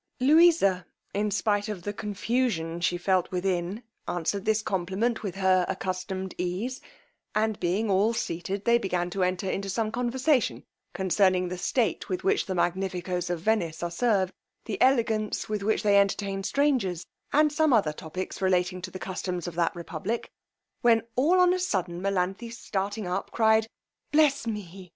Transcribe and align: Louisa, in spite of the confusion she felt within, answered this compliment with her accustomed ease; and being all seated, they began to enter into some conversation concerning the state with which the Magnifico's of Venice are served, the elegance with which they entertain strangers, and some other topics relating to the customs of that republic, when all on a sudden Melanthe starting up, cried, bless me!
Louisa, 0.19 0.87
in 1.13 1.29
spite 1.29 1.69
of 1.69 1.83
the 1.83 1.93
confusion 1.93 2.79
she 2.81 2.97
felt 2.97 3.29
within, 3.29 3.83
answered 4.07 4.45
this 4.45 4.63
compliment 4.63 5.21
with 5.21 5.35
her 5.35 5.63
accustomed 5.69 6.33
ease; 6.39 6.81
and 7.35 7.59
being 7.59 7.87
all 7.87 8.11
seated, 8.11 8.65
they 8.65 8.79
began 8.79 9.11
to 9.11 9.21
enter 9.21 9.47
into 9.47 9.69
some 9.69 9.91
conversation 9.91 10.63
concerning 10.95 11.49
the 11.49 11.57
state 11.59 12.09
with 12.09 12.23
which 12.23 12.47
the 12.47 12.55
Magnifico's 12.55 13.29
of 13.29 13.41
Venice 13.41 13.83
are 13.83 13.91
served, 13.91 14.33
the 14.65 14.81
elegance 14.81 15.47
with 15.47 15.61
which 15.61 15.83
they 15.83 15.99
entertain 15.99 16.41
strangers, 16.41 17.05
and 17.31 17.53
some 17.53 17.71
other 17.71 17.93
topics 17.93 18.41
relating 18.41 18.81
to 18.81 18.89
the 18.89 18.97
customs 18.97 19.47
of 19.47 19.53
that 19.53 19.75
republic, 19.75 20.31
when 20.81 21.03
all 21.15 21.39
on 21.39 21.53
a 21.53 21.59
sudden 21.59 22.01
Melanthe 22.01 22.51
starting 22.51 23.05
up, 23.05 23.29
cried, 23.29 23.67
bless 24.11 24.47
me! 24.47 24.89